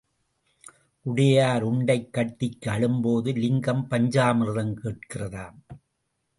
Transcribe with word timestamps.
உடையார் 1.01 1.63
உண்டைக் 1.63 2.13
கட்டிக்கு 2.13 2.71
அழும் 2.71 3.01
போது 3.01 3.33
லிங்கம் 3.33 3.87
பஞ்சாமிர்தம் 3.89 4.75
கேட்கிறதாம். 4.83 5.59